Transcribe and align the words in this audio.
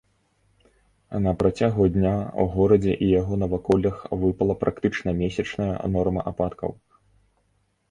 На 1.25 1.33
працягу 1.41 1.83
дня 1.97 2.13
ў 2.41 2.43
горадзе 2.55 2.93
і 3.05 3.11
яго 3.19 3.33
наваколлях 3.43 4.01
выпала 4.25 4.57
практычна 4.65 5.09
месячная 5.23 5.71
норма 5.95 6.21
ападкаў. 6.35 6.77